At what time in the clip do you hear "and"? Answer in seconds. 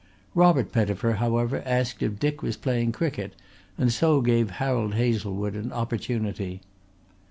3.77-3.93